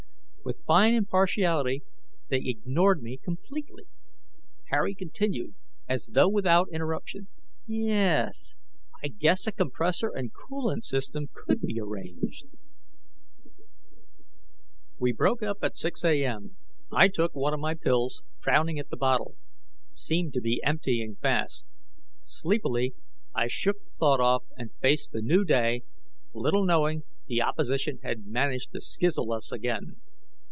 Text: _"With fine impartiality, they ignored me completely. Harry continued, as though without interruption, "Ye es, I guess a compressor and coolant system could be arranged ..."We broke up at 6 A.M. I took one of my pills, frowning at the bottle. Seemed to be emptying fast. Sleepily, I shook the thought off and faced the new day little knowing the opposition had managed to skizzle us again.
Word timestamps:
_"With 0.43 0.63
fine 0.65 0.95
impartiality, 0.95 1.83
they 2.29 2.41
ignored 2.43 3.03
me 3.03 3.19
completely. 3.23 3.85
Harry 4.71 4.95
continued, 4.95 5.53
as 5.87 6.09
though 6.13 6.27
without 6.27 6.67
interruption, 6.73 7.27
"Ye 7.67 7.91
es, 7.91 8.55
I 9.03 9.09
guess 9.09 9.45
a 9.45 9.51
compressor 9.51 10.09
and 10.09 10.31
coolant 10.33 10.83
system 10.83 11.29
could 11.31 11.61
be 11.61 11.79
arranged 11.79 12.47
..."We 14.99 15.13
broke 15.13 15.43
up 15.43 15.59
at 15.61 15.77
6 15.77 16.03
A.M. 16.03 16.55
I 16.91 17.07
took 17.07 17.35
one 17.35 17.53
of 17.53 17.59
my 17.59 17.75
pills, 17.75 18.23
frowning 18.39 18.79
at 18.79 18.89
the 18.89 18.97
bottle. 18.97 19.35
Seemed 19.91 20.33
to 20.33 20.41
be 20.41 20.59
emptying 20.65 21.17
fast. 21.21 21.67
Sleepily, 22.19 22.95
I 23.35 23.45
shook 23.45 23.85
the 23.85 23.91
thought 23.91 24.19
off 24.19 24.45
and 24.57 24.71
faced 24.81 25.11
the 25.11 25.21
new 25.21 25.45
day 25.45 25.83
little 26.33 26.65
knowing 26.65 27.03
the 27.27 27.43
opposition 27.43 27.99
had 28.01 28.25
managed 28.25 28.71
to 28.71 28.81
skizzle 28.81 29.31
us 29.31 29.51
again. 29.51 29.97